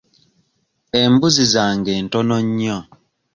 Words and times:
Embuzi 1.01 1.43
zange 1.53 1.93
ntono 2.05 2.35
nnyo. 2.45 2.77